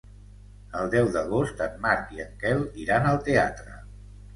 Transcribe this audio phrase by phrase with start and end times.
[0.83, 3.83] El deu d'agost en Marc i en Quel iran al teatre.